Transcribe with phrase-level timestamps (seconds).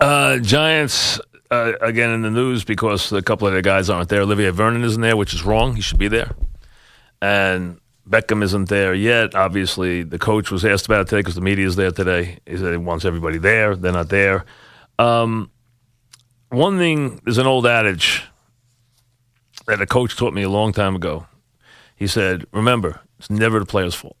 [0.00, 1.20] Uh, Giants
[1.50, 4.22] uh, again in the news because a couple of the guys aren't there.
[4.22, 5.74] Olivier Vernon isn't there, which is wrong.
[5.74, 6.34] He should be there.
[7.22, 9.34] And Beckham isn't there yet.
[9.34, 12.38] Obviously, the coach was asked about it today because the media is there today.
[12.46, 13.74] He said he wants everybody there.
[13.74, 14.44] They're not there.
[14.98, 15.50] Um,
[16.50, 18.22] one thing is an old adage
[19.66, 21.26] that a coach taught me a long time ago.
[21.96, 24.16] He said, "Remember, it's never the player's fault.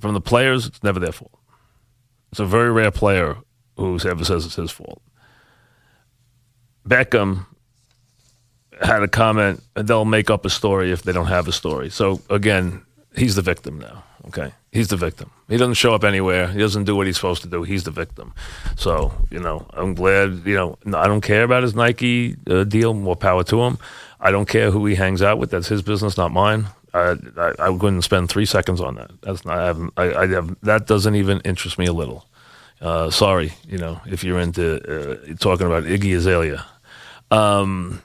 [0.00, 1.36] From the players, it's never their fault.
[2.30, 3.38] It's a very rare player
[3.78, 5.00] who ever says it's his fault."
[6.86, 7.46] Beckham
[8.80, 11.90] had a comment, they'll make up a story if they don't have a story.
[11.90, 12.82] So again,
[13.16, 14.04] he's the victim now.
[14.26, 15.30] Okay, he's the victim.
[15.48, 16.48] He doesn't show up anywhere.
[16.48, 17.62] He doesn't do what he's supposed to do.
[17.62, 18.34] He's the victim.
[18.76, 20.42] So you know, I'm glad.
[20.44, 22.92] You know, I don't care about his Nike uh, deal.
[22.94, 23.78] More power to him.
[24.20, 25.50] I don't care who he hangs out with.
[25.50, 26.66] That's his business, not mine.
[26.92, 29.10] I, I, I wouldn't spend three seconds on that.
[29.22, 29.58] That's not.
[29.58, 30.56] I have, I, I have.
[30.62, 32.26] That doesn't even interest me a little.
[32.80, 36.64] Uh, sorry, you know, if you're into uh, talking about Iggy Azalea.
[37.30, 38.02] Um,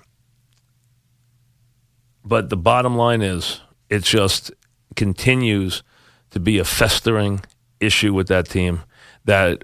[2.25, 4.51] but the bottom line is, it just
[4.95, 5.83] continues
[6.31, 7.41] to be a festering
[7.79, 8.81] issue with that team
[9.25, 9.63] that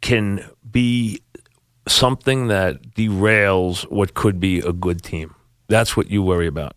[0.00, 1.20] can be
[1.88, 5.34] something that derails what could be a good team.
[5.68, 6.76] That's what you worry about.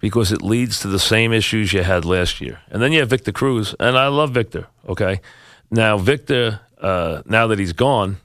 [0.00, 2.60] Because it leads to the same issues you had last year.
[2.68, 5.20] And then you have Victor Cruz, and I love Victor, okay?
[5.74, 8.18] Now, Victor, uh, now that he's gone,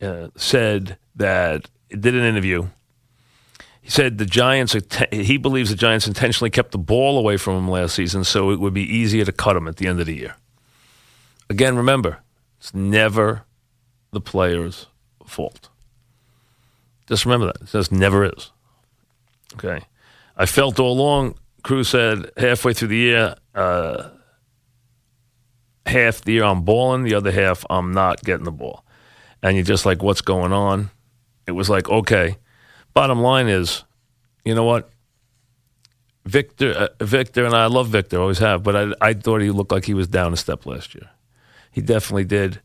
[0.00, 2.68] uh, said that, did an interview
[3.86, 4.74] he said the Giants,
[5.12, 8.58] he believes the Giants intentionally kept the ball away from him last season so it
[8.58, 10.34] would be easier to cut him at the end of the year.
[11.48, 12.18] Again, remember,
[12.58, 13.44] it's never
[14.10, 14.86] the player's
[15.24, 15.68] fault.
[17.06, 17.62] Just remember that.
[17.62, 18.50] It just never is.
[19.54, 19.82] Okay.
[20.36, 24.08] I felt all along, Cruz said, halfway through the year, uh,
[25.86, 28.84] half the year I'm balling, the other half I'm not getting the ball.
[29.42, 30.90] And you're just like, what's going on?
[31.46, 32.36] It was like, okay
[32.96, 33.84] Bottom line is,
[34.42, 34.88] you know what?
[36.24, 39.70] Victor, uh, Victor, and I love Victor, always have, but I, I thought he looked
[39.70, 41.10] like he was down a step last year.
[41.70, 42.62] He definitely did.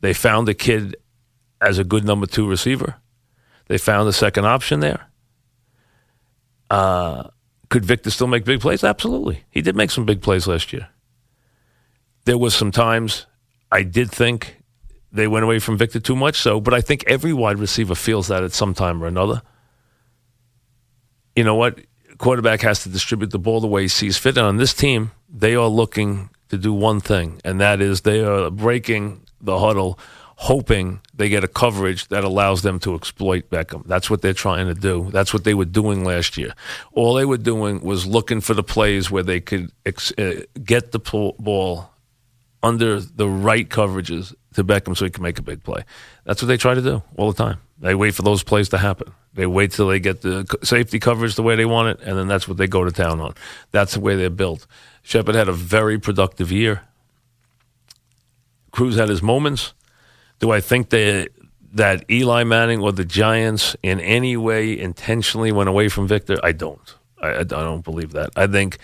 [0.00, 0.96] They found a kid
[1.60, 2.96] as a good number two receiver.
[3.68, 5.06] They found a second option there.
[6.68, 7.28] Uh,
[7.68, 8.82] could Victor still make big plays?
[8.82, 9.44] Absolutely.
[9.50, 10.88] He did make some big plays last year.
[12.30, 13.26] There was some times
[13.72, 14.62] I did think
[15.10, 16.38] they went away from Victor too much.
[16.38, 19.42] So, but I think every wide receiver feels that at some time or another
[21.36, 21.80] you know what?
[22.18, 24.36] Quarterback has to distribute the ball the way he sees fit.
[24.36, 28.20] And on this team, they are looking to do one thing, and that is they
[28.20, 29.98] are breaking the huddle,
[30.36, 33.86] hoping they get a coverage that allows them to exploit Beckham.
[33.86, 35.08] That's what they're trying to do.
[35.12, 36.52] That's what they were doing last year.
[36.92, 40.92] All they were doing was looking for the plays where they could ex- uh, get
[40.92, 41.89] the ball
[42.62, 45.84] under the right coverages to Beckham so he can make a big play.
[46.24, 47.58] That's what they try to do all the time.
[47.78, 49.12] They wait for those plays to happen.
[49.32, 52.26] They wait till they get the safety coverage the way they want it, and then
[52.28, 53.34] that's what they go to town on.
[53.70, 54.66] That's the way they're built.
[55.02, 56.82] Shepard had a very productive year.
[58.72, 59.72] Cruz had his moments.
[60.40, 61.28] Do I think they,
[61.72, 66.38] that Eli Manning or the Giants in any way intentionally went away from Victor?
[66.42, 66.94] I don't.
[67.20, 68.30] I, I don't believe that.
[68.36, 68.78] I think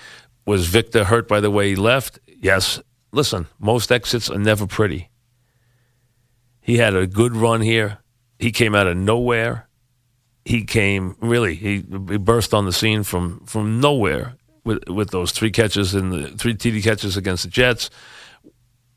[0.45, 2.19] was Victor hurt by the way he left?
[2.41, 2.81] Yes.
[3.17, 5.09] Listen, most exits are never pretty.
[6.61, 7.97] He had a good run here.
[8.39, 9.69] He came out of nowhere.
[10.45, 11.55] He came really.
[11.55, 14.35] He, he burst on the scene from from nowhere
[14.65, 17.89] with with those three catches and the three TD catches against the Jets.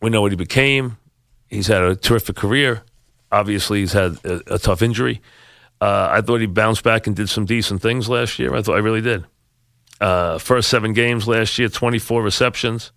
[0.02, 0.98] We know what he became.
[1.48, 2.82] He's had a terrific career.
[3.32, 5.22] Obviously, he's had a, a tough injury.
[5.80, 8.54] Uh, I thought he bounced back and did some decent things last year.
[8.54, 9.24] I thought I really did.
[10.02, 12.92] Uh, first seven games last year, 24 receptions.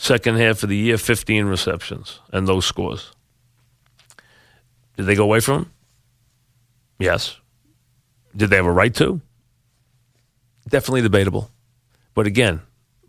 [0.00, 3.12] Second half of the year, 15 receptions and those scores.
[4.96, 5.72] Did they go away from him?
[6.98, 7.36] Yes.
[8.34, 9.20] Did they have a right to?
[10.66, 11.50] Definitely debatable.
[12.14, 12.62] But again,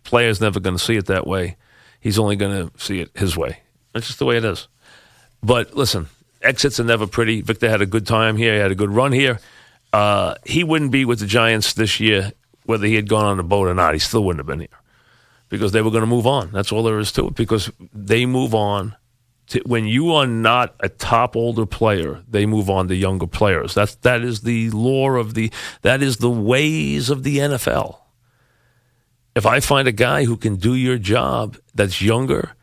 [0.04, 1.56] player's never going to see it that way.
[2.02, 3.60] He's only going to see it his way.
[3.94, 4.68] That's just the way it is.
[5.42, 6.08] But listen,
[6.42, 7.40] exits are never pretty.
[7.40, 8.56] Victor had a good time here.
[8.56, 9.40] He had a good run here.
[9.94, 12.34] Uh, he wouldn't be with the Giants this year,
[12.66, 13.94] whether he had gone on a boat or not.
[13.94, 14.81] He still wouldn't have been here
[15.52, 16.50] because they were going to move on.
[16.52, 18.96] That's all there is to it because they move on
[19.48, 23.76] to, when you are not a top older player, they move on to younger players.
[23.76, 25.52] That's that is the lore of the
[25.82, 28.00] that is the ways of the NFL.
[29.36, 32.54] If I find a guy who can do your job that's younger,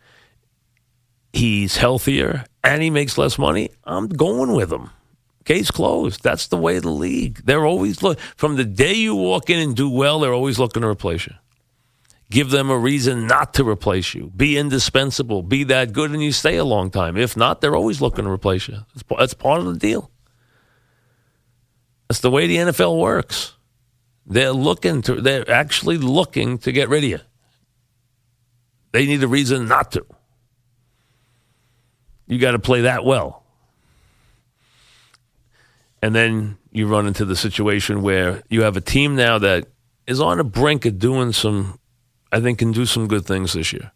[1.33, 4.91] he's healthier, and he makes less money, I'm going with him.
[5.45, 6.23] Case closed.
[6.23, 7.43] That's the way of the league.
[7.45, 10.83] They're always look from the day you walk in and do well, they're always looking
[10.83, 11.35] to replace you.
[12.31, 14.31] Give them a reason not to replace you.
[14.37, 15.43] Be indispensable.
[15.43, 17.17] Be that good, and you stay a long time.
[17.17, 18.79] If not, they're always looking to replace you.
[19.17, 20.11] That's part of the deal.
[22.09, 23.55] That's the way the NFL works.
[24.27, 25.21] They're looking to.
[25.21, 27.21] They're actually looking to get rid of you.
[28.93, 30.05] They need a reason not to.
[32.27, 33.43] You got to play that well.
[36.03, 39.67] And then you run into the situation where you have a team now that
[40.07, 41.78] is on the brink of doing some
[42.31, 43.93] I think can do some good things this year.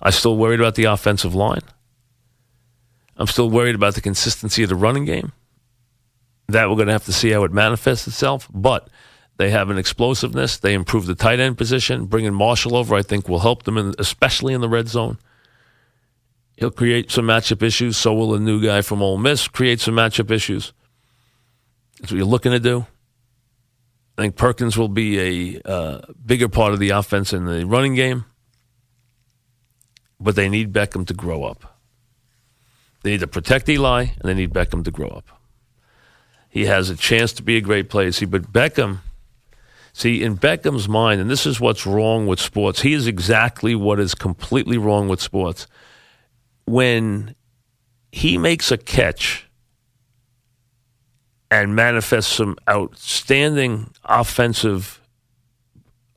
[0.00, 1.62] I'm still worried about the offensive line.
[3.16, 5.32] I'm still worried about the consistency of the running game.
[6.48, 8.48] That we're going to have to see how it manifests itself.
[8.52, 8.90] But
[9.36, 10.58] they have an explosiveness.
[10.58, 12.06] They improve the tight end position.
[12.06, 15.18] Bringing Marshall over, I think, will help them, in, especially in the red zone.
[16.56, 17.96] He'll create some matchup issues.
[17.96, 20.72] So will a new guy from Ole Miss create some matchup issues.
[22.00, 22.86] That's what you're looking to do.
[24.16, 27.94] I think Perkins will be a uh, bigger part of the offense in the running
[27.94, 28.26] game,
[30.20, 31.78] but they need Beckham to grow up.
[33.02, 35.28] They need to protect Eli, and they need Beckham to grow up.
[36.48, 38.12] He has a chance to be a great player.
[38.12, 39.00] See, but Beckham,
[39.92, 43.98] see, in Beckham's mind, and this is what's wrong with sports, he is exactly what
[43.98, 45.66] is completely wrong with sports.
[46.66, 47.34] When
[48.12, 49.43] he makes a catch
[51.54, 55.00] and manifest some outstanding offensive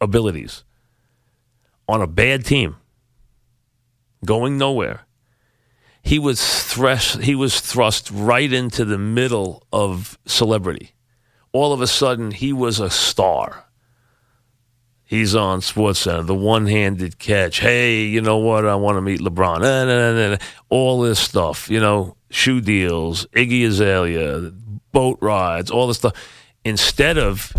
[0.02, 0.64] abilities
[1.88, 2.76] on a bad team,
[4.26, 5.02] going nowhere.
[6.02, 10.96] He was thrust, he was thrust right into the middle of celebrity.
[11.52, 13.66] All of a sudden, he was a star.
[15.04, 17.60] He's on SportsCenter, the one-handed catch.
[17.60, 18.66] Hey, you know what?
[18.66, 20.42] I want to meet LeBron.
[20.70, 24.52] All this stuff, you know, shoe deals, Iggy Azalea,
[24.98, 26.16] boat rides, all this stuff.
[26.66, 27.54] Instead of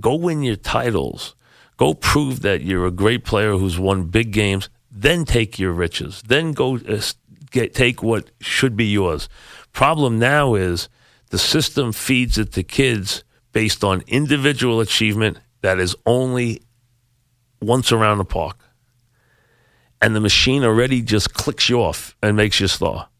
[0.00, 1.34] go win your titles,
[1.76, 6.22] go prove that you're a great player who's won big games, then take your riches,
[6.26, 7.02] then go uh,
[7.50, 9.28] get, take what should be yours.
[9.72, 10.88] Problem now is
[11.28, 13.22] the system feeds it to kids
[13.52, 16.62] based on individual achievement that is only
[17.60, 18.56] once around the park.
[20.00, 23.10] And the machine already just clicks you off and makes you star.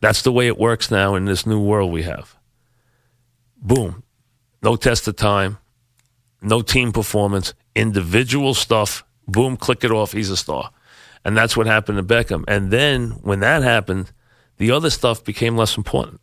[0.00, 2.36] That's the way it works now in this new world we have.
[3.56, 4.02] Boom.
[4.62, 5.58] No test of time,
[6.42, 9.04] no team performance, individual stuff.
[9.28, 10.12] Boom, click it off.
[10.12, 10.70] He's a star.
[11.24, 12.44] And that's what happened to Beckham.
[12.46, 14.12] And then when that happened,
[14.58, 16.20] the other stuff became less important.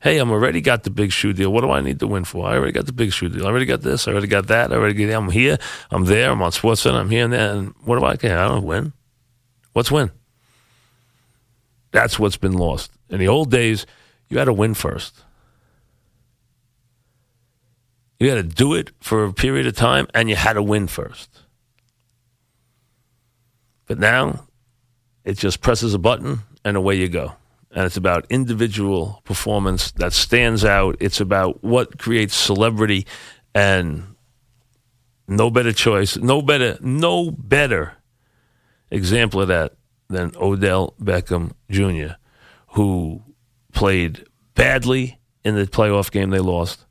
[0.00, 1.52] Hey, I'm already got the big shoe deal.
[1.52, 2.46] What do I need to win for?
[2.46, 3.46] I already got the big shoe deal.
[3.46, 4.06] I already got this.
[4.06, 4.72] I already got that.
[4.72, 5.12] I already get.
[5.12, 5.58] I'm here.
[5.90, 6.30] I'm there.
[6.30, 7.00] I'm on SportsCenter.
[7.00, 7.54] I'm here and there.
[7.54, 8.38] And what do I care?
[8.38, 8.92] I don't win.
[9.72, 10.10] What's win?
[11.96, 12.92] That's what's been lost.
[13.08, 13.86] In the old days,
[14.28, 15.24] you had to win first.
[18.20, 20.88] You had to do it for a period of time, and you had to win
[20.88, 21.30] first.
[23.86, 24.46] But now,
[25.24, 27.32] it just presses a button, and away you go.
[27.70, 30.96] And it's about individual performance that stands out.
[31.00, 33.06] It's about what creates celebrity,
[33.54, 34.16] and
[35.26, 37.94] no better choice, no better, no better
[38.90, 39.72] example of that
[40.08, 42.14] than Odell Beckham Jr.,
[42.68, 43.22] who
[43.72, 46.86] played badly in the playoff game they lost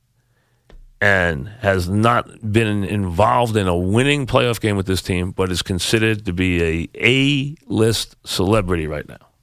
[1.02, 5.62] and has not been involved in a winning playoff game with this team, but is
[5.62, 9.28] considered to be a A-list celebrity right now.